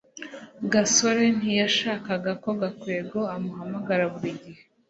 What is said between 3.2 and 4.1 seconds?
amuhamagara